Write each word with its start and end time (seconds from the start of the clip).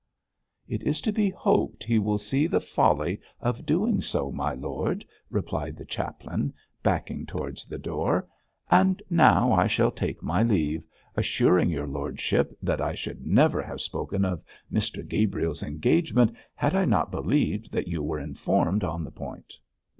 'It 0.67 0.81
is 0.81 0.99
to 0.99 1.11
be 1.11 1.29
hoped 1.29 1.83
he 1.83 1.99
will 1.99 2.17
see 2.17 2.47
the 2.47 2.59
folly 2.59 3.21
of 3.39 3.67
doing 3.67 4.01
so, 4.01 4.31
my 4.31 4.51
lord,' 4.55 5.05
replied 5.29 5.75
the 5.77 5.85
chaplain, 5.85 6.51
backing 6.81 7.23
towards 7.23 7.67
the 7.67 7.77
door, 7.77 8.27
'and 8.71 9.03
now 9.11 9.51
I 9.51 9.67
shall 9.67 9.91
take 9.91 10.23
my 10.23 10.41
leave, 10.41 10.81
assuring 11.15 11.69
your 11.69 11.85
lordship 11.85 12.57
that 12.63 12.81
I 12.81 12.95
should 12.95 13.27
never 13.27 13.61
have 13.61 13.79
spoken 13.79 14.25
of 14.25 14.41
Mr 14.73 15.07
Gabriel's 15.07 15.61
engagement 15.61 16.33
had 16.55 16.73
I 16.73 16.85
not 16.85 17.11
believed 17.11 17.71
that 17.71 17.87
you 17.87 18.01
were 18.01 18.19
informed 18.19 18.83
on 18.83 19.03
the 19.03 19.11
point.' 19.11 19.53